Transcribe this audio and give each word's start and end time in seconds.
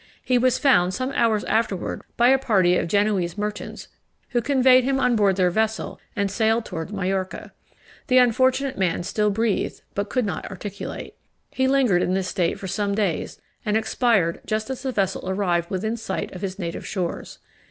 He 0.23 0.39
was 0.39 0.57
found 0.57 0.95
some 0.95 1.11
hours 1.11 1.43
afterwards 1.43 2.01
by 2.17 2.29
a 2.29 2.39
party 2.39 2.75
of 2.75 2.87
Genoese 2.87 3.37
merchants, 3.37 3.87
who 4.29 4.41
conveyed 4.41 4.83
him 4.83 4.99
on 4.99 5.15
board 5.15 5.35
their 5.35 5.51
vessel, 5.51 5.99
and 6.15 6.31
sailed 6.31 6.65
towards 6.65 6.91
Majorca. 6.91 7.51
The 8.07 8.17
unfortunate 8.17 8.79
man 8.79 9.03
still 9.03 9.29
breathed, 9.29 9.83
but 9.93 10.09
could 10.09 10.25
not 10.25 10.49
articulate. 10.49 11.13
He 11.51 11.67
lingered 11.67 12.01
in 12.01 12.15
this 12.15 12.29
state 12.29 12.57
for 12.57 12.65
some 12.67 12.95
days, 12.95 13.39
and 13.63 13.77
expired 13.77 14.41
just 14.43 14.71
as 14.71 14.81
the 14.81 14.91
vessel 14.91 15.29
arrived 15.29 15.69
within 15.69 15.97
sight 15.97 16.33
of 16.33 16.41
his 16.41 16.57
native 16.57 16.83
shores. 16.87 17.37